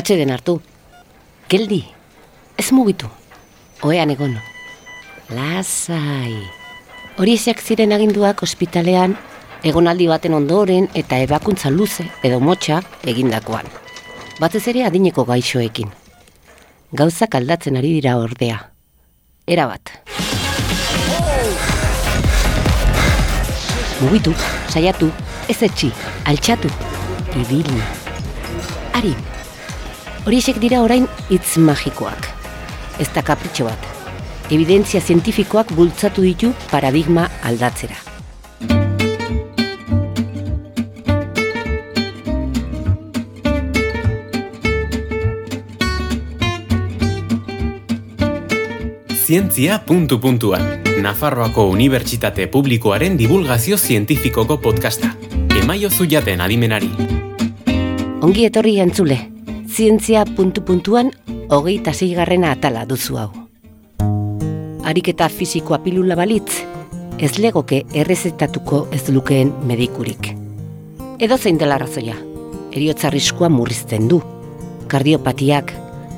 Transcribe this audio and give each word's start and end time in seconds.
Atxeden 0.00 0.30
hartu. 0.32 0.54
Geldi, 1.52 1.82
ez 2.56 2.70
mugitu. 2.72 3.08
Oean 3.84 4.08
egon. 4.14 4.38
Lasai. 5.36 6.38
Horiexak 7.20 7.60
ziren 7.60 7.92
aginduak 7.92 8.40
ospitalean 8.46 9.12
egonaldi 9.66 10.06
baten 10.08 10.32
ondoren 10.38 10.86
eta 10.96 11.18
ebakuntza 11.20 11.68
luze 11.74 12.06
edo 12.24 12.38
motxa 12.40 12.78
egindakoan. 13.12 13.68
Batez 14.40 14.62
ere 14.72 14.86
adineko 14.88 15.26
gaixoekin. 15.28 15.90
Gauzak 16.96 17.36
aldatzen 17.36 17.76
ari 17.76 17.92
dira 17.98 18.16
ordea. 18.22 18.56
Era 19.46 19.66
bat. 19.68 19.92
Mugitu, 24.00 24.32
saiatu, 24.72 25.10
ez 25.52 25.58
etxi, 25.68 25.92
altxatu, 26.24 26.72
ibili. 27.36 27.82
Ari, 28.96 29.12
horiexek 30.30 30.60
dira 30.62 30.78
orain 30.78 31.08
hitz 31.26 31.58
magikoak. 31.58 32.28
Ez 33.02 33.08
da 33.10 33.22
kapritxo 33.26 33.64
bat. 33.66 33.86
Evidentzia 34.54 35.00
zientifikoak 35.02 35.72
bultzatu 35.74 36.22
ditu 36.22 36.52
paradigma 36.70 37.24
aldatzera. 37.42 37.96
Zientzia 49.24 49.80
puntu 49.82 50.20
puntuan. 50.22 50.62
Nafarroako 51.02 51.66
Unibertsitate 51.74 52.46
Publikoaren 52.46 53.18
divulgazio 53.18 53.78
zientifikoko 53.78 54.60
podcasta. 54.62 55.10
Emaio 55.58 55.90
zuiaten 55.90 56.46
adimenari. 56.46 56.94
Ongi 58.22 58.46
etorri 58.46 58.78
entzule. 58.78 59.39
Zientzia 59.70 60.24
puntu 60.26 60.64
puntuan 60.66 61.12
hogeita 61.46 61.92
zeigarrena 61.94 62.50
atala 62.50 62.82
duzu 62.90 63.18
hau. 63.22 63.28
Ariketa 64.82 65.28
fisikoa 65.30 65.78
pilula 65.84 66.16
balitz, 66.18 66.64
ez 67.22 67.30
legoke 67.38 67.84
errezetatuko 67.94 68.88
ez 68.90 69.04
lukeen 69.14 69.52
medikurik. 69.70 70.32
Edo 71.22 71.38
zein 71.38 71.60
dela 71.62 71.78
razoia, 71.78 72.16
eriotza 72.72 73.14
riskua 73.14 73.48
murrizten 73.48 74.08
du. 74.10 74.18
Kardiopatiak, 74.90 75.70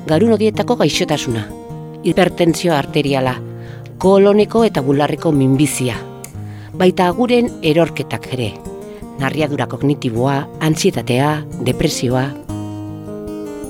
garun 0.09 0.33
odietako 0.33 0.79
gaixotasuna, 0.81 1.45
hipertensio 2.03 2.73
arteriala, 2.73 3.35
koloneko 4.01 4.63
eta 4.65 4.81
bularreko 4.81 5.31
minbizia. 5.31 5.99
Baita 6.73 7.05
aguren 7.05 7.51
erorketak 7.61 8.31
ere, 8.33 8.53
narriadura 9.21 9.69
kognitiboa, 9.69 10.39
antsietatea, 10.59 11.35
depresioa. 11.61 12.31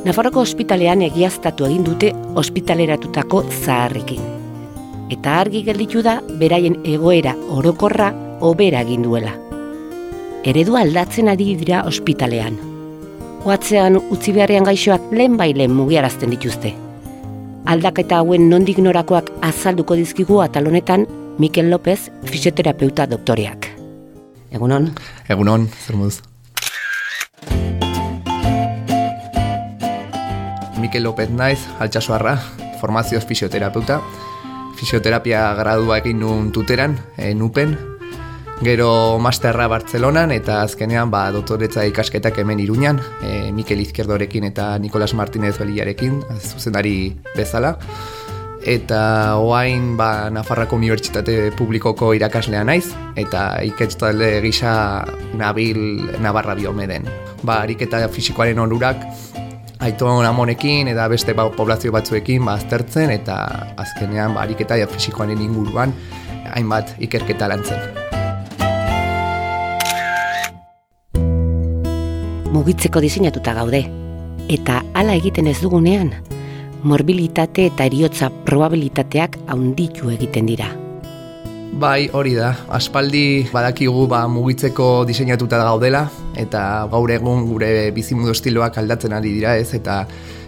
Nafarroko 0.03 0.43
ospitalean 0.43 1.01
egiaztatu 1.05 1.65
egin 1.69 1.83
dute 1.87 2.11
ospitaleratutako 2.35 3.43
zaharrekin. 3.63 4.21
Eta 5.13 5.39
argi 5.39 5.63
gelditu 5.63 6.03
da 6.03 6.19
beraien 6.39 6.79
egoera 6.83 7.35
orokorra 7.57 8.11
hobera 8.41 8.81
egin 8.83 9.03
duela. 9.07 9.35
Eredua 10.43 10.81
aldatzen 10.83 11.29
ari 11.31 11.53
dira 11.59 11.83
ospitalean. 11.87 12.57
Oatzean 13.43 13.99
utzi 13.99 14.33
beharrean 14.35 14.67
gaixoak 14.67 15.11
lehen 15.11 15.37
bailen 15.39 15.71
mugiarazten 15.75 16.31
dituzte 16.35 16.73
aldaketa 17.65 18.19
hauen 18.21 18.49
nondik 18.49 18.79
norakoak 18.83 19.31
azalduko 19.41 19.95
dizkigu 19.99 20.41
atalonetan 20.43 21.07
Mikel 21.39 21.71
López, 21.71 22.11
fisioterapeuta 22.29 23.07
doktoreak. 23.09 23.71
Egunon? 24.53 24.91
Egunon, 25.29 25.67
zer 25.85 25.97
moduz. 25.97 26.32
Mikel 30.93 31.09
López 31.09 31.31
naiz, 31.33 31.57
altxasuarra, 31.81 32.35
formazioz 32.77 33.23
fisioterapeuta. 33.25 33.95
Fisioterapia 34.77 35.39
gradua 35.57 35.97
egin 35.97 36.19
nuen 36.21 36.51
tuteran, 36.53 36.99
en 37.17 37.41
upen, 37.41 37.73
Gero 38.61 39.17
masterra 39.17 39.65
Bartzelonan 39.67 40.29
eta 40.35 40.59
azkenean 40.61 41.09
ba, 41.09 41.23
doktoretza 41.33 41.87
ikasketak 41.89 42.37
hemen 42.37 42.61
iruñan, 42.61 43.01
e, 43.25 43.49
Mikel 43.51 43.81
Izquierdorekin 43.81 44.45
eta 44.51 44.77
Nikolas 44.77 45.15
Martinez 45.17 45.57
Beliarekin, 45.57 46.21
zuzendari 46.37 47.17
bezala. 47.33 47.79
Eta 48.61 49.39
oain 49.41 49.97
ba, 49.97 50.29
Nafarrako 50.29 50.77
Unibertsitate 50.77 51.49
Publikoko 51.57 52.13
irakaslea 52.13 52.61
naiz, 52.63 52.93
eta 53.15 53.63
iketz 53.65 53.97
gisa 54.45 55.03
nabil 55.33 56.05
Navarra 56.21 56.53
biomeden. 56.53 57.09
Ba, 57.41 57.63
ariketa 57.63 58.07
fisikoaren 58.07 58.59
onurak, 58.59 59.01
Aiton 59.83 60.25
amonekin 60.25 60.87
eta 60.87 61.09
beste 61.11 61.35
ba, 61.35 61.49
poblazio 61.51 61.91
batzuekin 61.91 62.45
ba, 62.47 62.55
aztertzen 62.55 63.11
eta 63.11 63.35
azkenean 63.77 64.37
ba, 64.37 64.47
ariketa 64.47 64.79
fisikoaren 64.87 65.41
inguruan 65.43 65.91
hainbat 66.55 66.95
ikerketa 67.03 67.51
lantzen. 67.51 68.03
mugitzeko 72.53 73.01
diseinatuta 73.03 73.55
gaude. 73.57 73.81
Eta 74.53 74.81
hala 74.93 75.17
egiten 75.19 75.49
ez 75.51 75.57
dugunean, 75.63 76.13
morbilitate 76.83 77.67
eta 77.71 77.89
eriotza 77.89 78.29
probabilitateak 78.47 79.39
haunditu 79.47 80.13
egiten 80.13 80.49
dira. 80.51 80.69
Bai, 81.73 82.05
hori 82.13 82.35
da. 82.37 82.51
Aspaldi 82.69 83.47
badakigu 83.49 84.05
ba, 84.07 84.27
mugitzeko 84.29 85.05
diseinatuta 85.09 85.57
gaudela, 85.57 86.03
eta 86.37 86.61
gaur 86.91 87.09
egun 87.11 87.47
gure 87.49 87.89
bizimudu 87.95 88.29
estiloak 88.35 88.77
aldatzen 88.77 89.15
ari 89.17 89.31
dira 89.33 89.55
ez, 89.57 89.73
eta 89.73 90.03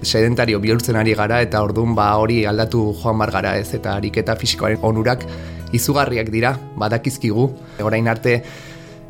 sedentario 0.05 0.61
bihurtzen 0.61 0.99
ari 1.01 1.15
gara, 1.17 1.41
eta 1.41 1.63
orduan 1.65 1.95
ba, 1.97 2.11
hori 2.21 2.43
aldatu 2.45 2.91
joan 3.01 3.17
bar 3.23 3.33
gara 3.33 3.55
ez, 3.57 3.71
eta 3.73 3.95
ariketa 3.97 4.37
fisikoaren 4.37 4.85
onurak 4.85 5.25
izugarriak 5.73 6.29
dira, 6.29 6.53
badakizkigu. 6.77 7.49
Orain 7.81 8.07
arte, 8.07 8.37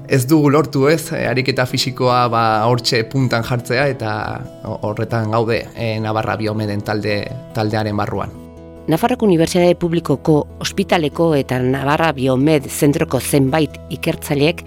ez 0.08 0.24
dugu 0.30 0.54
lortu 0.56 0.88
ez, 0.88 1.12
e, 1.12 1.26
ariketa 1.28 1.68
fisikoa 1.68 2.24
ba 2.32 2.46
hortxe 2.70 3.04
puntan 3.12 3.44
jartzea 3.44 3.90
eta 3.92 4.16
horretan 4.64 5.36
gaude 5.36 5.66
e, 5.76 6.00
Navarra 6.00 6.38
Biomeden 6.40 6.82
talde, 6.86 7.20
taldearen 7.54 7.98
barruan. 7.98 8.45
Nafarroko 8.86 9.26
Unibertsitate 9.26 9.74
Publikoko 9.82 10.36
ospitaleko 10.62 11.32
eta 11.34 11.58
Navarra 11.58 12.12
Biomed 12.14 12.68
zentroko 12.70 13.18
zenbait 13.18 13.80
ikertzaileek 13.90 14.62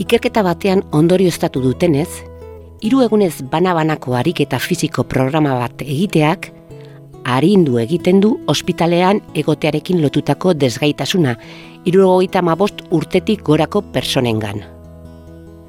ikerketa 0.00 0.40
batean 0.46 0.80
ondorio 0.96 1.28
estatu 1.28 1.60
dutenez, 1.60 2.08
hiru 2.80 3.02
egunez 3.04 3.42
bana-banako 3.52 4.16
ariketa 4.16 4.62
fisiko 4.62 5.04
programa 5.04 5.58
bat 5.60 5.84
egiteak, 5.84 6.48
arindu 7.28 7.76
egiten 7.84 8.24
du 8.24 8.32
ospitalean 8.48 9.20
egotearekin 9.36 10.00
lotutako 10.00 10.56
desgaitasuna, 10.56 11.36
irurogoita 11.84 12.40
mabost 12.40 12.86
urtetik 12.88 13.44
gorako 13.44 13.84
personengan 13.92 14.77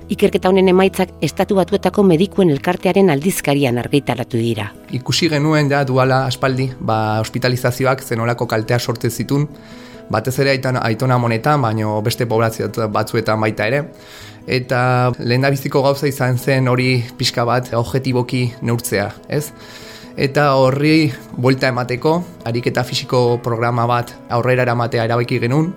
ikerketa 0.10 0.50
honen 0.50 0.68
emaitzak 0.72 1.12
estatu 1.26 1.58
batuetako 1.60 2.04
medikuen 2.04 2.50
elkartearen 2.50 3.12
aldizkarian 3.14 3.78
argitaratu 3.82 4.40
dira. 4.42 4.70
Ikusi 4.96 5.30
genuen 5.30 5.70
da 5.70 5.84
duala 5.86 6.24
aspaldi, 6.30 6.70
ba, 6.80 7.20
hospitalizazioak 7.22 8.02
zenolako 8.04 8.48
kaltea 8.50 8.80
sortzen 8.80 9.12
zitun, 9.12 9.46
batez 10.10 10.36
ere 10.42 10.56
aiton, 10.56 10.80
aitona 10.82 11.20
monetan, 11.22 11.62
baino 11.62 12.00
beste 12.06 12.26
poblazio 12.26 12.70
batzuetan 12.90 13.40
baita 13.42 13.70
ere. 13.70 13.84
Eta 14.50 15.12
lehen 15.20 15.46
biziko 15.52 15.84
gauza 15.86 16.10
izan 16.10 16.38
zen 16.38 16.68
hori 16.68 17.04
pixka 17.18 17.46
bat 17.46 17.70
objetiboki 17.78 18.48
neurtzea, 18.66 19.12
ez? 19.30 19.52
Eta 20.18 20.50
horri 20.58 21.12
buelta 21.38 21.70
emateko, 21.70 22.16
ariketa 22.50 22.84
fisiko 22.84 23.40
programa 23.44 23.86
bat 23.88 24.16
aurrera 24.30 24.66
eramatea 24.66 25.06
erabaki 25.06 25.38
genuen, 25.40 25.70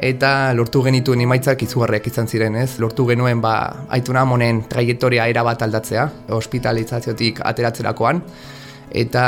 eta 0.00 0.52
lortu 0.56 0.82
genituen 0.82 1.20
emaitzak 1.20 1.62
izugarriak 1.66 2.06
izan 2.08 2.28
ziren, 2.28 2.56
ez? 2.56 2.78
Lortu 2.80 3.04
genuen 3.08 3.40
ba 3.44 3.84
Aituna 3.92 4.24
Monen 4.24 4.64
traiektoria 4.68 5.26
era 5.28 5.44
bat 5.44 5.62
aldatzea, 5.62 6.08
ospitalizaziotik 6.36 7.42
ateratzerakoan 7.44 8.22
eta 8.90 9.22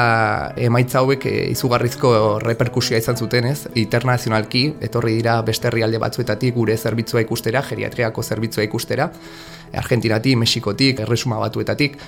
emaitza 0.58 0.98
hauek 0.98 1.26
e, 1.30 1.34
izugarrizko 1.52 2.40
reperkusioa 2.42 2.98
izan 2.98 3.16
zuten, 3.16 3.46
ez? 3.46 3.68
Internazionalki 3.78 4.64
etorri 4.82 5.14
dira 5.20 5.36
beste 5.46 5.68
herrialde 5.68 6.00
batzuetatik 6.02 6.56
gure 6.56 6.76
zerbitzua 6.76 7.22
ikustera, 7.22 7.62
geriatriako 7.68 8.22
zerbitzua 8.22 8.66
ikustera, 8.66 9.10
Argentinatik, 9.78 10.36
Mexikotik, 10.40 11.04
Erresuma 11.04 11.38
batuetatik 11.38 11.98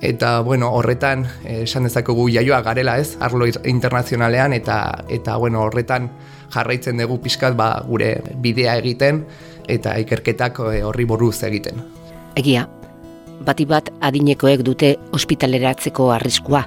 eta 0.00 0.40
bueno, 0.46 0.68
horretan 0.78 1.24
eh, 1.44 1.62
esan 1.64 1.88
dezakegu 1.88 2.28
jaioa 2.30 2.60
garela, 2.62 2.98
ez? 2.98 3.16
Arlo 3.20 3.46
internazionalean 3.46 4.52
eta 4.54 5.04
eta 5.08 5.36
bueno, 5.36 5.64
horretan 5.66 6.10
jarraitzen 6.54 6.98
dugu 7.00 7.18
pixkat 7.22 7.56
ba, 7.56 7.70
gure 7.86 8.16
bidea 8.42 8.76
egiten 8.80 9.24
eta 9.68 9.96
ikerketak 10.00 10.60
eh, 10.72 10.82
horri 10.86 11.04
buruz 11.08 11.36
egiten. 11.44 11.82
Egia, 12.38 12.66
bati 13.44 13.66
bat 13.68 13.90
adinekoek 14.00 14.64
dute 14.66 14.96
ospitaleratzeko 15.16 16.10
arriskua. 16.14 16.64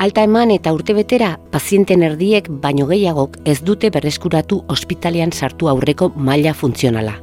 Alta 0.00 0.22
eman 0.24 0.52
eta 0.54 0.72
urte 0.72 0.94
betera, 0.96 1.34
pazienten 1.52 2.02
erdiek 2.06 2.46
baino 2.62 2.86
gehiagok 2.88 3.36
ez 3.44 3.58
dute 3.60 3.90
berreskuratu 3.92 4.62
ospitalean 4.72 5.32
sartu 5.32 5.68
aurreko 5.68 6.08
maila 6.16 6.54
funtzionala. 6.56 7.18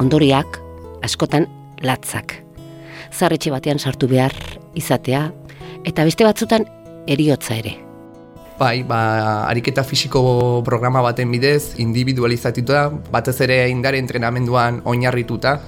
Ondoriak, 0.00 0.56
askotan, 1.04 1.48
latzak. 1.84 2.38
Zarretxe 3.12 3.52
batean 3.52 3.78
sartu 3.78 4.08
behar, 4.08 4.32
izatea, 4.74 5.26
eta 5.84 6.08
beste 6.08 6.24
batzutan 6.24 6.64
eriotza 7.08 7.58
ere. 7.60 7.87
Bai, 8.58 8.82
ba, 8.82 9.46
ariketa 9.46 9.84
fisiko 9.86 10.64
programa 10.66 10.98
baten 10.98 11.30
bidez, 11.30 11.78
individualizatuta, 11.78 12.88
batez 13.14 13.36
ere 13.46 13.58
indare 13.70 14.00
entrenamenduan 14.02 14.80
oinarrituta, 14.82 15.60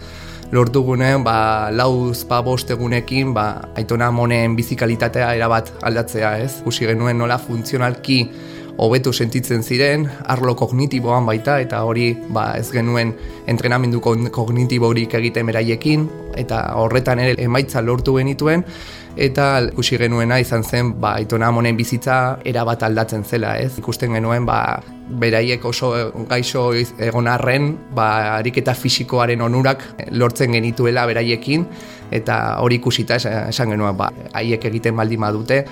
lortu 0.51 0.83
gunen, 0.83 1.23
ba, 1.23 1.71
lauz 1.71 2.25
pa 2.27 2.41
bost 2.43 2.73
egunekin, 2.75 3.31
ba, 3.31 3.45
aitona 3.79 4.11
monen 4.11 4.57
bizikalitatea 4.59 5.29
erabat 5.39 5.71
aldatzea, 5.87 6.33
ez? 6.43 6.57
Kusi 6.67 6.91
genuen 6.91 7.23
nola 7.23 7.39
funtzionalki 7.39 8.25
hobetu 8.83 9.13
sentitzen 9.13 9.63
ziren, 9.63 10.09
arlo 10.27 10.57
kognitiboan 10.59 11.29
baita, 11.31 11.61
eta 11.63 11.85
hori 11.87 12.11
ba, 12.35 12.57
ez 12.59 12.73
genuen 12.75 13.15
entrenamendu 13.47 14.03
kognitiborik 14.03 15.15
egiten 15.21 15.47
beraiekin, 15.47 16.09
eta 16.43 16.65
horretan 16.81 17.23
ere 17.23 17.39
emaitza 17.47 17.87
lortu 17.87 18.17
genituen, 18.19 18.67
eta 19.17 19.47
ikusi 19.73 19.99
genuena 19.99 20.39
izan 20.41 20.65
zen 20.65 20.95
ba 21.01 21.15
Aitona 21.19 21.49
Amonen 21.49 21.77
bizitza 21.77 22.39
era 22.45 22.65
bat 22.65 22.83
aldatzen 22.83 23.25
zela, 23.25 23.57
ez? 23.59 23.79
Ikusten 23.79 24.15
genuen 24.15 24.47
ba 24.47 24.83
beraiek 25.21 25.65
oso 25.65 25.93
gaixo 26.29 26.71
egon 26.75 27.29
arren, 27.29 27.73
ba 27.95 28.37
ariketa 28.37 28.75
fisikoaren 28.75 29.41
onurak 29.43 29.83
lortzen 30.11 30.53
genituela 30.53 31.07
beraiekin 31.07 31.67
eta 32.11 32.61
hori 32.63 32.79
ikusita 32.79 33.19
esan 33.21 33.75
genuen 33.75 33.97
ba 33.97 34.11
haiek 34.33 34.65
egiten 34.71 34.97
baldin 34.97 35.21
badute, 35.21 35.65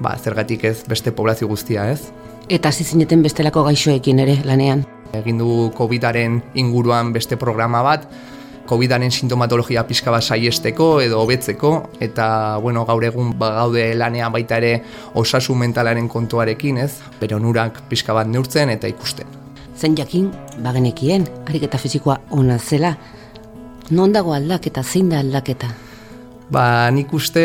ba 0.00 0.16
zergatik 0.18 0.64
ez 0.64 0.82
beste 0.88 1.12
poblazio 1.12 1.48
guztia, 1.48 1.90
ez? 1.90 2.12
Eta 2.48 2.68
hasi 2.68 2.84
zineten 2.84 3.22
bestelako 3.22 3.64
gaixoekin 3.64 4.18
ere 4.18 4.40
lanean. 4.44 4.84
Egin 5.12 5.38
du 5.38 5.70
Covidaren 5.76 6.40
inguruan 6.54 7.12
beste 7.12 7.36
programa 7.36 7.82
bat, 7.84 8.08
COVIDaren 8.68 9.10
sintomatologia 9.10 9.82
pixka 9.88 10.12
bat 10.14 10.22
saiesteko 10.22 11.00
edo 11.02 11.20
hobetzeko 11.22 11.72
eta 12.00 12.58
bueno, 12.62 12.84
gaur 12.86 13.04
egun 13.04 13.32
ba, 13.38 13.50
gaude 13.58 13.88
lanean 13.98 14.32
baita 14.32 14.58
ere 14.62 14.72
osasun 15.14 15.58
mentalaren 15.64 16.08
kontuarekin, 16.08 16.78
ez? 16.78 16.92
Pero 17.20 17.36
onurak 17.40 17.82
pixka 17.90 18.14
bat 18.14 18.30
neurtzen 18.30 18.70
eta 18.70 18.90
ikusten. 18.90 19.26
Zen 19.76 19.96
jakin, 19.98 20.30
bagenekien, 20.62 21.26
ariketa 21.48 21.78
fizikoa 21.78 22.20
ona 22.30 22.58
zela, 22.58 22.96
non 23.90 24.12
dago 24.12 24.34
aldaketa, 24.34 24.84
zein 24.84 25.10
da 25.10 25.18
aldaketa? 25.20 25.72
Ba, 26.52 26.90
nik 26.92 27.12
uste 27.16 27.42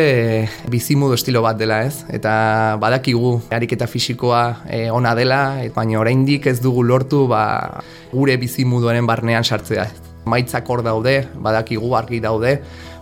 bizimudu 0.67 1.15
estilo 1.15 1.39
bat 1.45 1.57
dela, 1.57 1.79
ez? 1.87 2.03
Eta 2.11 2.75
badakigu 2.81 3.37
ariketa 3.55 3.87
fisikoa 3.87 4.41
e, 4.67 4.89
ona 4.91 5.13
dela, 5.15 5.39
baina 5.75 6.01
oraindik 6.01 6.49
ez 6.51 6.59
dugu 6.59 6.83
lortu 6.83 7.23
ba, 7.31 7.79
gure 8.11 8.35
bizimuduaren 8.41 9.07
barnean 9.07 9.47
sartzea. 9.47 9.87
Maitzak 10.27 10.69
hor 10.69 10.83
daude, 10.85 11.21
badakigu 11.41 11.95
argi 11.95 12.19
daude, 12.23 12.57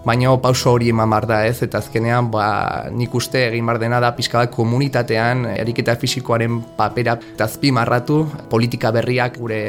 baina 0.05 0.35
pauso 0.37 0.75
hori 0.75 0.91
eman 0.93 1.09
bar 1.09 1.25
da 1.25 1.41
ez, 1.47 1.57
eta 1.65 1.81
azkenean 1.81 2.29
ba, 2.31 2.47
nik 2.93 3.13
uste 3.17 3.47
egin 3.47 3.65
bar 3.65 3.79
dena 3.81 3.99
da 3.99 4.13
pixka 4.15 4.43
bat 4.43 4.53
komunitatean 4.53 5.45
eriketa 5.55 5.97
fisikoaren 5.97 6.61
papera 6.77 7.17
tazpi 7.37 7.71
marratu 7.73 8.23
politika 8.49 8.93
berriak 8.93 9.39
gure 9.41 9.61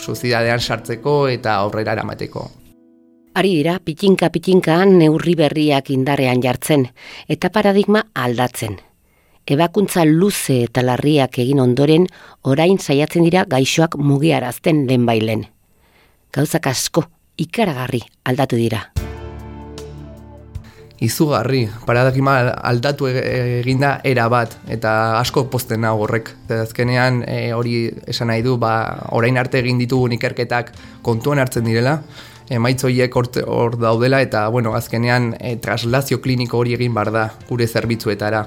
sozidadean 0.00 0.60
sartzeko 0.60 1.26
eta 1.28 1.58
aurrera 1.60 1.92
eramateko. 1.96 2.48
Ari 3.36 3.52
dira, 3.58 3.76
pitinka 3.84 4.30
pitinkaan 4.32 4.96
neurri 4.96 5.34
berriak 5.36 5.90
indarrean 5.92 6.40
jartzen, 6.40 6.86
eta 7.28 7.50
paradigma 7.52 8.06
aldatzen. 8.14 8.78
Ebakuntza 9.46 10.06
luze 10.08 10.62
eta 10.64 10.82
larriak 10.82 11.36
egin 11.44 11.60
ondoren, 11.60 12.08
orain 12.42 12.80
saiatzen 12.80 13.28
dira 13.28 13.44
gaixoak 13.44 14.00
mugiarazten 14.00 14.86
bailen 15.06 15.44
gauzak 16.34 16.66
asko 16.66 17.04
ikaragarri 17.36 18.02
aldatu 18.24 18.56
dira. 18.56 18.84
Izugarri, 20.96 21.66
paradakima 21.84 22.38
aldatu 22.64 23.08
e-, 23.10 23.20
eginda 23.60 23.98
era 24.04 24.30
bat, 24.32 24.54
eta 24.72 25.18
asko 25.20 25.44
posten 25.52 25.82
nago 25.84 26.06
horrek. 26.06 26.30
Azkenean 26.62 27.20
e, 27.28 27.52
hori 27.52 27.90
esan 28.08 28.32
nahi 28.32 28.44
du, 28.46 28.56
ba, 28.56 28.72
orain 29.12 29.36
arte 29.36 29.60
egin 29.60 29.76
ditugun 29.82 30.16
ikerketak 30.16 30.72
kontuan 31.04 31.42
hartzen 31.42 31.68
direla, 31.68 31.98
emaitzoiek 32.48 33.12
hor 33.44 33.76
daudela, 33.80 34.22
eta 34.24 34.46
bueno, 34.48 34.72
azkenean 34.78 35.34
e, 35.36 35.58
traslazio 35.60 36.22
kliniko 36.24 36.62
hori 36.62 36.72
egin 36.78 36.96
bar 36.96 37.12
da 37.12 37.28
gure 37.50 37.68
zerbitzuetara. 37.68 38.46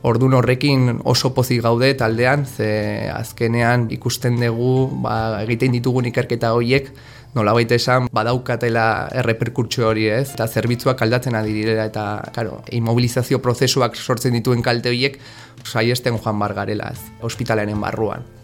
Ordun 0.00 0.32
horrekin 0.32 1.02
oso 1.04 1.34
pozik 1.36 1.60
gaude 1.60 1.92
taldean, 2.00 2.46
ze 2.48 3.10
azkenean 3.12 3.90
ikusten 3.92 4.40
dugu 4.40 4.88
ba, 5.04 5.42
egiten 5.42 5.76
ditugun 5.76 6.08
ikerketa 6.08 6.54
horiek, 6.56 6.88
nola 7.34 7.54
baita 7.54 7.76
esan 7.78 8.08
badaukatela 8.12 8.86
erreperkurtso 9.22 9.86
hori 9.90 10.08
ez, 10.10 10.32
eta 10.34 10.48
zerbitzuak 10.48 11.02
aldatzen 11.02 11.38
adirela, 11.38 11.86
eta 11.90 12.06
claro, 12.34 12.60
immobilizazio 12.74 13.38
prozesuak 13.44 13.96
sortzen 13.96 14.34
dituen 14.38 14.62
kalte 14.66 14.90
horiek 14.90 15.20
saiesten 15.64 16.18
joan 16.18 16.38
bar 16.42 16.56
garela 16.58 16.90
ez, 16.90 17.00
ospitalaren 17.22 17.80
barruan 17.80 18.39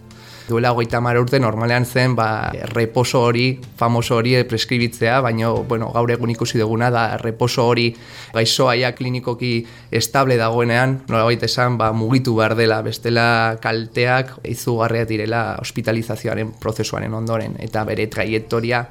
duela 0.49 0.73
hogeita 0.73 1.01
mar 1.03 1.19
urte 1.19 1.41
normalean 1.43 1.85
zen 1.87 2.15
ba, 2.17 2.53
reposo 2.73 3.21
hori, 3.27 3.59
famoso 3.77 4.17
hori 4.17 4.37
preskribitzea, 4.49 5.21
baina 5.25 5.51
bueno, 5.69 5.91
gaur 5.95 6.11
egun 6.11 6.31
ikusi 6.31 6.59
duguna 6.59 6.91
da 6.91 7.17
reposo 7.23 7.67
hori 7.67 7.89
gaixoaia 8.35 8.93
klinikoki 8.95 9.53
estable 9.91 10.39
dagoenean, 10.39 11.01
nola 11.09 11.25
baita 11.29 11.47
esan 11.51 11.79
ba, 11.79 11.93
mugitu 11.93 12.37
behar 12.39 12.57
dela, 12.59 12.81
bestela 12.87 13.59
kalteak 13.63 14.37
izugarria 14.47 15.05
direla 15.05 15.45
hospitalizazioaren 15.61 16.55
prozesuaren 16.61 17.15
ondoren, 17.15 17.59
eta 17.61 17.85
bere 17.85 18.07
traiektoria 18.07 18.87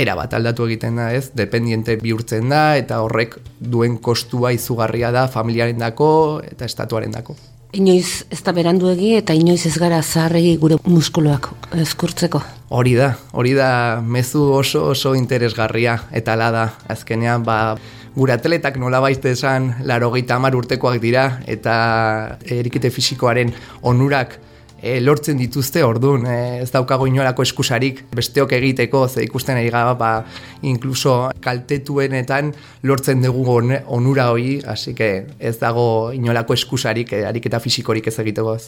era 0.00 0.14
bat 0.16 0.34
aldatu 0.36 0.68
egiten 0.68 1.00
da 1.00 1.10
ez, 1.16 1.30
dependiente 1.36 1.96
bihurtzen 2.00 2.48
da, 2.52 2.76
eta 2.78 3.00
horrek 3.04 3.38
duen 3.60 3.98
kostua 3.98 4.52
izugarria 4.56 5.10
da 5.14 5.26
familiaren 5.28 5.80
dako 5.80 6.10
eta 6.46 6.68
estatuaren 6.68 7.16
dako. 7.16 7.36
Inoiz 7.70 8.24
ez 8.34 8.40
da 8.42 8.50
beranduegi 8.50 9.12
eta 9.14 9.34
inoiz 9.36 9.62
ez 9.68 9.76
gara 9.78 10.00
zaharregi 10.02 10.56
gure 10.58 10.80
muskuloak 10.90 11.52
eskurtzeko. 11.78 12.40
Hori 12.74 12.96
da, 12.98 13.12
hori 13.30 13.52
da 13.54 14.00
mezu 14.02 14.42
oso 14.56 14.88
oso 14.90 15.14
interesgarria 15.14 15.94
eta 16.10 16.34
ala 16.34 16.50
da. 16.50 16.64
Azkenean 16.90 17.44
ba, 17.46 17.76
gure 18.16 18.34
atletak 18.34 18.78
nola 18.82 18.98
baizte 19.00 19.30
esan 19.36 19.70
laro 19.86 20.10
urtekoak 20.10 20.98
dira 21.00 21.42
eta 21.46 22.38
erikete 22.42 22.90
fisikoaren 22.90 23.54
onurak 23.82 24.40
e, 24.82 25.00
lortzen 25.00 25.38
dituzte 25.38 25.84
ordun 25.84 26.26
e, 26.26 26.62
ez 26.62 26.70
daukago 26.72 27.06
inolako 27.06 27.42
eskusarik 27.42 28.04
besteok 28.16 28.52
egiteko 28.52 29.08
ze 29.08 29.24
ikusten 29.24 29.56
ari 29.56 29.70
gara 29.70 29.94
ba 29.94 30.24
incluso 30.62 31.30
kaltetuenetan 31.40 32.54
lortzen 32.82 33.22
dugu 33.22 33.60
onura 33.86 34.30
hori 34.30 34.60
hasi 34.66 34.94
ez 35.38 35.58
dago 35.58 36.12
inolako 36.12 36.54
eskusarik 36.54 37.12
e, 37.12 37.26
ariketa 37.26 37.60
fisikorik 37.60 38.06
ez 38.06 38.18
egiteko 38.18 38.58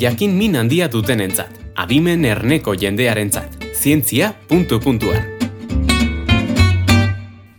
Jakin 0.00 0.34
min 0.34 0.56
handia 0.56 0.88
dutenentzat. 0.90 1.50
Adimen 1.76 2.24
erneko 2.24 2.74
jendearentzat. 2.74 3.62
Zientzia 3.74 4.32
puntu 4.48 4.80
puntuan. 4.80 5.22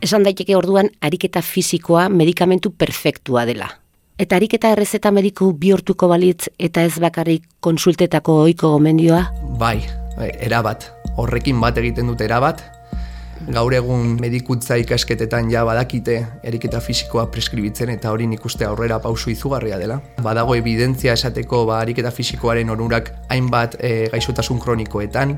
Esan 0.03 0.27
daiteke 0.27 0.55
orduan 0.57 0.91
ariketa 1.01 1.41
fisikoa 1.41 2.09
medikamentu 2.09 2.73
perfektua 2.75 3.45
dela. 3.45 3.84
Eta 4.15 4.37
harik 4.37 4.53
eta 4.55 4.69
errezeta 4.71 5.09
mediku 5.11 5.49
bihurtuko 5.59 6.07
balitz 6.07 6.47
eta 6.55 6.85
ez 6.87 6.93
bakarrik 7.03 7.49
konsultetako 7.59 8.37
ohiko 8.45 8.69
gomendioa? 8.71 9.25
Bai, 9.59 9.81
bai, 10.15 10.29
erabat. 10.45 10.85
Horrekin 11.19 11.59
bat 11.59 11.75
egiten 11.81 12.07
dute 12.07 12.23
erabat. 12.23 12.63
Gaur 13.51 13.75
egun 13.75 14.13
medikuntza 14.21 14.77
ikasketetan 14.79 15.51
ja 15.51 15.65
badakite 15.67 16.15
eriketa 16.47 16.79
fisikoa 16.79 17.27
preskribitzen 17.33 17.91
eta 17.91 18.13
hori 18.15 18.29
ikuste 18.37 18.63
aurrera 18.63 19.01
pausu 19.03 19.33
izugarria 19.33 19.77
dela. 19.83 19.99
Badago 20.23 20.55
evidentzia 20.55 21.11
esateko 21.19 21.65
ba, 21.67 21.81
ariketa 21.81 22.11
fisikoaren 22.15 22.71
onurak 22.71 23.11
hainbat 23.27 23.75
e, 23.83 24.07
gaixotasun 24.15 24.63
kronikoetan, 24.63 25.35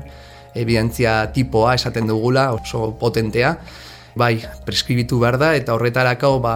evidentzia 0.54 1.32
tipoa 1.34 1.74
esaten 1.74 2.06
dugula, 2.06 2.52
oso 2.54 2.92
potentea, 3.00 3.56
bai, 4.18 4.34
preskribitu 4.66 5.20
behar 5.22 5.38
da, 5.40 5.54
eta 5.56 5.76
horretarako 5.78 6.34
ba, 6.44 6.54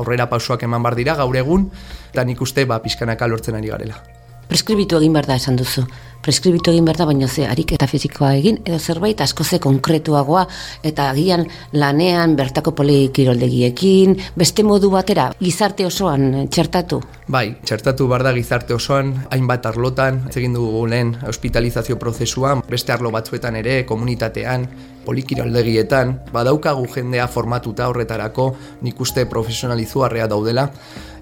aurrera 0.00 0.30
pausoak 0.32 0.64
eman 0.66 0.82
bar 0.82 0.96
dira 0.98 1.14
gaur 1.20 1.36
egun, 1.36 1.70
eta 2.10 2.24
nik 2.24 2.40
uste 2.42 2.64
ba, 2.64 2.80
pizkanaka 2.82 3.28
lortzen 3.28 3.58
ari 3.60 3.74
garela. 3.74 4.15
Preskribitu 4.46 5.00
egin 5.00 5.14
behar 5.16 5.26
da 5.26 5.36
esan 5.40 5.56
duzu. 5.58 5.82
Preskribitu 6.22 6.70
egin 6.70 6.86
behar 6.86 7.00
da, 7.00 7.06
baina 7.06 7.26
ze 7.28 7.44
harik 7.46 7.72
eta 7.74 7.86
fizikoa 7.90 8.32
egin, 8.38 8.60
edo 8.64 8.78
zerbait 8.78 9.20
asko 9.20 9.44
ze 9.44 9.58
konkretuagoa, 9.62 10.46
eta 10.86 11.08
agian 11.10 11.44
lanean 11.72 12.36
bertako 12.38 12.72
polikiroldegiekin, 12.78 14.16
beste 14.36 14.62
modu 14.66 14.90
batera, 14.90 15.28
gizarte 15.40 15.86
osoan 15.86 16.46
txertatu. 16.50 17.00
Bai, 17.28 17.56
txertatu 17.62 18.06
behar 18.10 18.22
da 18.26 18.32
gizarte 18.34 18.74
osoan, 18.74 19.12
hainbat 19.34 19.66
arlotan, 19.66 20.22
egin 20.34 20.54
dugu 20.54 20.86
lehen 20.90 21.14
hospitalizazio 21.26 21.98
prozesuan, 21.98 22.62
beste 22.70 22.94
arlo 22.94 23.10
batzuetan 23.14 23.58
ere, 23.62 23.80
komunitatean, 23.86 24.66
polikiraldegietan, 25.06 26.16
badaukagu 26.32 26.86
jendea 26.94 27.26
formatuta 27.28 27.90
horretarako, 27.90 28.48
nik 28.82 29.00
uste 29.00 29.26
profesionalizuarrea 29.30 30.26
daudela, 30.30 30.70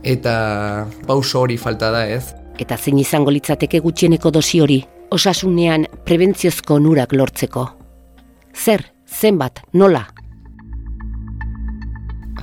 eta 0.05 0.87
pauso 1.07 1.45
hori 1.45 1.57
falta 1.61 1.91
da 1.93 2.07
ez 2.09 2.44
eta 2.59 2.77
zein 2.77 2.99
izango 2.99 3.31
litzateke 3.35 3.81
gutxieneko 3.85 4.31
dosi 4.31 4.61
hori, 4.61 4.81
osasunean 5.11 5.87
prebentziozko 6.05 6.79
onurak 6.81 7.13
lortzeko. 7.13 7.69
Zer, 8.55 8.85
zenbat, 9.09 9.63
nola? 9.73 10.05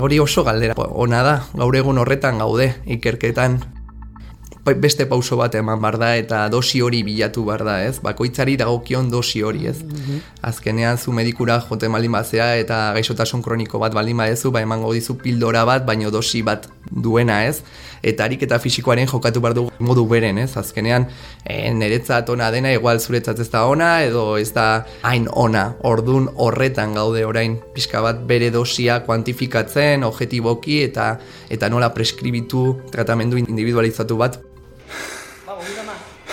Hori 0.02 0.18
oso 0.20 0.44
galdera 0.44 0.76
ona 0.78 1.22
da, 1.24 1.36
gaur 1.54 1.76
egun 1.78 2.02
horretan 2.02 2.40
gaude 2.42 2.74
ikerketan 2.86 3.60
Bai, 4.62 4.76
beste 4.78 5.08
pauso 5.10 5.40
bat 5.40 5.56
eman 5.58 5.80
bar 5.82 5.96
da 5.98 6.12
eta 6.20 6.44
dosi 6.54 6.84
hori 6.86 7.00
bilatu 7.02 7.42
bar 7.48 7.64
da, 7.66 7.80
ez? 7.82 7.96
Bakoitzari 8.06 8.60
dagokion 8.62 9.08
dosi 9.10 9.42
hori, 9.42 9.66
ez? 9.66 9.80
Mhm. 9.82 10.20
Azkenean 10.46 11.00
zu 11.02 11.12
medikura 11.12 11.58
jote 11.66 11.90
baldin 11.90 12.12
bazea 12.12 12.56
eta 12.62 12.94
gaixotasun 12.94 13.42
kroniko 13.42 13.80
bat 13.80 13.94
baldin 13.94 14.18
badezu, 14.18 14.52
ba 14.52 14.62
emango 14.62 14.94
dizu 14.94 15.18
pildora 15.18 15.66
bat, 15.66 15.86
baino 15.86 16.12
dosi 16.12 16.44
bat 16.44 16.70
duena, 16.92 17.46
ez? 17.48 17.64
Eta 18.02 18.26
harik 18.26 18.44
eta 18.48 18.60
fisikoaren 18.60 19.08
jokatu 19.08 19.42
bar 19.42 19.54
du 19.54 19.68
modu 19.80 20.06
beren, 20.10 20.38
ez? 20.42 20.52
Azkenean 20.58 21.08
e, 21.46 21.70
niretzat 21.74 22.30
ona 22.34 22.50
dena 22.52 22.74
igual 22.74 23.00
zuretzat 23.00 23.40
ez 23.40 23.50
da 23.54 23.66
ona 23.70 23.92
edo 24.04 24.38
ez 24.38 24.52
da 24.54 24.86
hain 25.04 25.28
ona. 25.32 25.76
Ordun 25.84 26.30
horretan 26.36 26.96
gaude 26.98 27.26
orain 27.26 27.60
pixka 27.76 28.02
bat 28.02 28.24
bere 28.28 28.50
dosia 28.52 29.02
kuantifikatzen, 29.06 30.04
objetiboki 30.04 30.82
eta 30.88 31.14
eta 31.50 31.70
nola 31.70 31.92
preskribitu 31.94 32.66
tratamendu 32.92 33.38
individualizatu 33.42 34.18
bat 34.18 34.42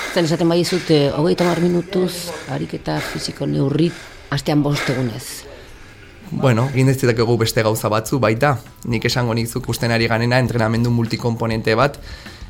Zer 0.09 0.25
esaten 0.25 0.49
bai 0.49 0.65
zut, 0.65 0.89
eh, 0.91 1.13
hogeita 1.13 1.45
mar 1.45 1.61
minutuz, 1.61 2.31
ariketa 2.51 2.97
fiziko 2.99 3.47
neurri, 3.47 3.91
astean 4.33 4.65
bost 4.65 4.89
egunez. 4.89 5.45
Bueno, 6.31 6.69
egin 6.75 6.89
egu 6.91 7.37
beste 7.39 7.63
gauza 7.63 7.89
batzu 7.89 8.19
baita. 8.21 8.59
Nik 8.85 9.05
esango 9.05 9.35
nizuk 9.35 9.69
usten 9.69 9.91
ari 9.91 10.07
ganena 10.07 10.39
entrenamendu 10.39 10.91
multikomponente 10.91 11.75
bat, 11.75 11.99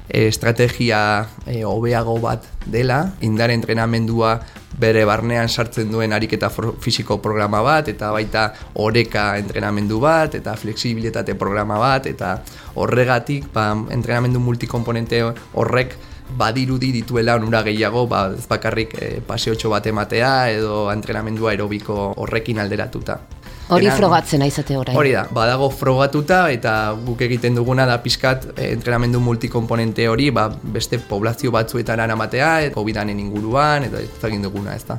eh, 0.08 0.26
estrategia 0.26 1.28
e, 1.47 1.64
hobeago 1.64 2.18
bat 2.18 2.44
dela, 2.66 3.12
indar 3.20 3.50
entrenamendua 3.50 4.40
bere 4.78 5.04
barnean 5.04 5.49
sartzen 5.49 5.92
duen 5.92 6.12
ariketa 6.12 6.50
fisiko 6.80 7.23
programa 7.23 7.62
bat, 7.62 7.88
eta 7.88 8.11
baita 8.11 8.52
oreka 8.75 9.38
entrenamendu 9.38 10.00
bat, 10.00 10.35
eta 10.35 10.56
fleksibilitate 10.56 11.35
programa 11.35 11.78
bat, 11.78 12.06
eta 12.06 12.42
horregatik 12.75 13.52
ba, 13.52 13.76
entrenamendu 13.90 14.40
multikomponente 14.40 15.23
horrek 15.54 15.97
badirudi 16.37 16.92
dituela 16.92 17.37
onura 17.37 17.62
gehiago, 17.62 18.06
ba, 18.06 18.28
ez 18.35 18.47
bakarrik 18.49 18.94
e, 19.00 19.20
paseotxo 19.20 19.70
bat 19.70 19.87
ematea 19.87 20.50
edo 20.50 20.90
entrenamendua 20.92 21.52
aerobiko 21.52 22.14
horrekin 22.16 22.58
alderatuta. 22.58 23.38
Hori 23.69 23.91
frogatzen 23.93 24.43
aizate 24.43 24.77
orain. 24.81 24.97
Hori 24.97 25.11
da, 25.13 25.27
badago 25.35 25.69
frogatuta 25.69 26.47
eta 26.53 26.73
guk 27.05 27.21
egiten 27.27 27.59
duguna 27.59 27.85
da 27.89 27.99
pixkat 28.01 28.47
e, 28.55 28.71
entrenamendu 28.73 29.21
multikomponente 29.21 30.07
hori 30.09 30.31
ba, 30.33 30.47
beste 30.49 30.99
poblazio 31.11 31.53
batzuetan 31.53 32.01
anamatea, 32.01 32.53
e, 32.65 32.71
covid 32.73 33.03
inguruan, 33.13 33.85
eta 33.85 34.01
ez 34.01 34.09
egin 34.31 34.43
duguna 34.43 34.75
ez 34.75 34.85
da. 34.89 34.99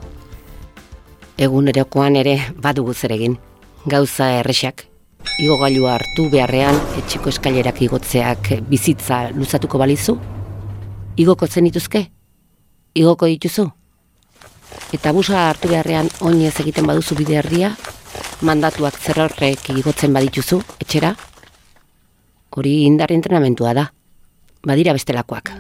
Egun 1.38 1.68
erokoan 1.68 2.16
ere 2.16 2.38
badugu 2.62 2.94
zeregin. 2.94 3.38
Gauza 3.86 4.30
errexak. 4.40 4.86
Igo 5.40 5.58
gailua 5.58 5.96
hartu 5.96 6.30
beharrean, 6.30 6.78
etxeko 7.00 7.30
eskailerak 7.30 7.82
igotzeak 7.82 8.52
bizitza 8.70 9.30
luzatuko 9.36 9.80
balizu, 9.80 10.18
igoko 11.18 11.48
zen 11.48 11.66
dituzke? 11.68 12.06
Igoko 12.94 13.26
dituzu? 13.26 13.66
Eta 14.94 15.14
busa 15.14 15.50
hartu 15.50 15.70
beharrean 15.72 16.10
oinez 16.22 16.60
egiten 16.62 16.86
baduzu 16.86 17.16
bide 17.16 17.40
herria, 17.40 17.74
mandatuak 18.46 19.00
zer 19.00 19.24
horrek 19.26 19.72
igotzen 19.76 20.14
badituzu, 20.16 20.62
etxera? 20.80 21.14
Hori 22.56 22.84
indar 22.88 23.12
entrenamentua 23.14 23.74
da. 23.78 23.90
Badira 24.66 24.94
bestelakoak. 24.96 25.52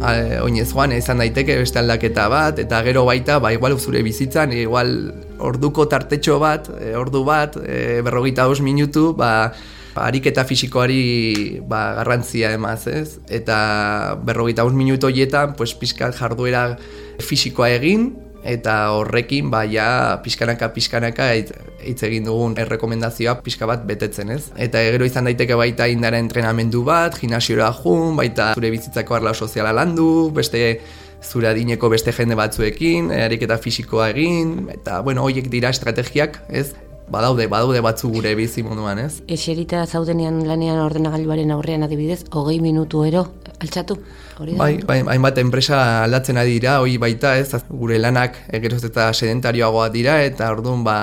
Oinez 0.00 0.70
joan, 0.70 0.94
izan 0.96 1.20
daiteke 1.20 1.58
beste 1.60 1.80
aldaketa 1.80 2.28
bat, 2.32 2.60
eta 2.62 2.78
gero 2.86 3.02
baita, 3.04 3.36
ba, 3.42 3.50
igual 3.52 3.76
zure 3.78 4.00
bizitzan, 4.02 4.54
igual 4.56 4.94
orduko 5.36 5.84
tartetxo 5.92 6.38
bat, 6.40 6.70
e, 6.80 6.94
ordu 6.96 7.20
bat, 7.26 7.58
e, 7.60 8.00
berrogeita 8.06 8.48
os 8.48 8.62
minutu, 8.64 9.10
ba, 9.16 9.52
ariketa 10.00 10.46
fisikoari 10.48 11.60
ba, 11.68 11.94
garrantzia 11.98 12.54
emaz, 12.56 12.86
ez? 12.86 13.18
Eta 13.28 14.16
berrogeita 14.24 14.64
uns 14.64 14.74
minuto 14.74 15.10
hietan, 15.12 15.54
pues, 15.58 15.74
pizkat 15.74 16.16
jarduera 16.16 16.78
fisikoa 17.20 17.68
egin, 17.76 18.14
eta 18.44 18.92
horrekin, 18.96 19.50
ba, 19.52 19.64
ja, 19.68 20.20
pizkanaka, 20.24 20.70
pizkanaka, 20.74 21.30
hitz 21.36 22.02
egin 22.06 22.26
dugun 22.28 22.56
errekomendazioa 22.60 23.36
pizka 23.44 23.68
bat 23.68 23.84
betetzen, 23.88 24.32
ez? 24.34 24.50
Eta 24.56 24.82
gero 24.86 25.08
izan 25.08 25.28
daiteke 25.28 25.58
baita 25.58 25.88
indara 25.90 26.20
entrenamendu 26.20 26.84
bat, 26.86 27.18
gimnasiora 27.20 27.70
jun, 27.82 28.16
baita 28.16 28.52
zure 28.54 28.72
bizitzako 28.72 29.20
arla 29.20 29.34
soziala 29.34 29.72
landu, 29.76 30.30
beste 30.36 30.80
zure 31.20 31.50
adineko 31.50 31.90
beste 31.92 32.14
jende 32.16 32.36
batzuekin, 32.38 33.10
ariketa 33.12 33.58
fisikoa 33.60 34.10
egin, 34.14 34.70
eta, 34.72 35.02
bueno, 35.04 35.26
horiek 35.28 35.50
dira 35.52 35.72
estrategiak, 35.74 36.40
ez? 36.48 36.70
badaude, 37.10 37.46
badaude 37.50 37.80
batzu 37.82 38.10
gure 38.12 38.32
bizi 38.38 38.62
munduan, 38.62 39.00
ez? 39.02 39.20
Eserita 39.28 39.82
zaudenean 39.86 40.40
lanean 40.46 40.78
ordenagailuaren 40.84 41.50
aurrean 41.56 41.82
adibidez, 41.86 42.22
hogei 42.30 42.60
minutu 42.62 43.02
ero, 43.04 43.26
altxatu? 43.60 43.96
Hori 44.40 44.54
bai, 44.56 44.70
bai, 44.86 44.98
hainbat 45.14 45.38
enpresa 45.42 45.80
aldatzen 46.04 46.40
ari 46.40 46.56
dira, 46.56 46.78
hori 46.80 46.96
baita, 47.00 47.34
ez, 47.40 47.60
gure 47.68 47.98
lanak 48.00 48.38
egeroz 48.56 48.82
eta 48.88 49.10
sedentarioagoa 49.12 49.88
dira, 49.92 50.16
eta 50.24 50.48
orduan, 50.54 50.84
ba, 50.86 50.96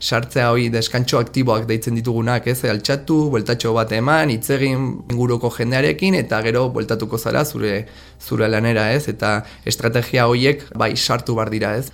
sartzea 0.00 0.48
hori 0.54 0.68
deskantxo 0.72 1.20
aktiboak 1.20 1.66
deitzen 1.68 1.98
ditugunak, 1.98 2.46
ez, 2.48 2.62
altxatu, 2.64 3.18
bueltatxo 3.34 3.74
bat 3.76 3.92
eman, 3.96 4.32
itzegin 4.34 4.86
inguruko 5.10 5.50
jendearekin, 5.56 6.16
eta 6.22 6.40
gero 6.46 6.68
bueltatuko 6.74 7.18
zara 7.18 7.44
zure, 7.44 7.82
zure 8.20 8.48
lanera, 8.48 8.90
ez, 8.96 9.04
eta 9.12 9.42
estrategia 9.68 10.28
horiek, 10.30 10.64
bai, 10.78 10.94
sartu 10.96 11.36
bar 11.38 11.52
dira, 11.52 11.76
ez. 11.76 11.90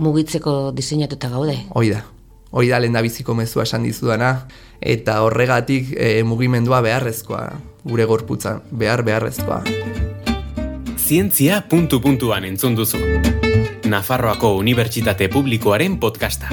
Mugitzeko 0.00 0.70
diseinatuta 0.72 1.28
gaude. 1.28 1.58
Hoi 1.76 1.90
da, 1.92 2.06
hori 2.50 2.68
da 2.68 2.78
lehen 2.80 2.92
da 2.92 3.02
biziko 3.02 3.34
mezua 3.34 3.64
esan 3.64 3.84
dizudana, 3.86 4.46
eta 4.80 5.20
horregatik 5.22 5.94
e, 5.96 6.22
mugimendua 6.24 6.80
beharrezkoa, 6.84 7.44
gure 7.84 8.04
gorputza, 8.04 8.60
behar 8.70 9.04
beharrezkoa. 9.06 9.62
Zientzia 10.98 11.64
puntu 11.68 12.00
puntuan 12.00 12.44
entzun 12.46 12.76
duzu. 12.78 12.98
Nafarroako 13.90 14.54
Unibertsitate 14.60 15.28
Publikoaren 15.28 15.98
podcasta. 15.98 16.52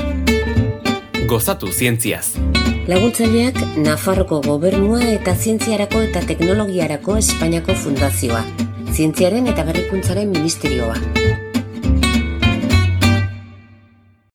Gozatu 1.30 1.70
zientziaz. 1.70 2.40
Laguntzaileak 2.88 3.60
Nafarroko 3.84 4.40
Gobernua 4.42 5.04
eta 5.12 5.36
Zientziarako 5.36 6.02
eta 6.08 6.24
Teknologiarako 6.26 7.20
Espainiako 7.20 7.76
Fundazioa. 7.76 8.42
Zientziaren 8.96 9.52
eta 9.52 9.68
Berrikuntzaren 9.68 10.32
Ministerioa. 10.32 11.17